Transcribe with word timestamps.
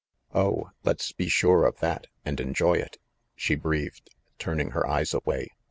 "Oh, 0.33 0.71
let's 0.83 1.11
be 1.11 1.27
sure 1.29 1.63
of 1.67 1.77
that, 1.77 2.07
and 2.25 2.39
enjoy 2.39 2.73
it!" 2.73 2.97
she 3.35 3.53
breathed, 3.53 4.09
turning 4.39 4.71
her 4.71 4.87
eyes 4.87 5.13
away. 5.13 5.49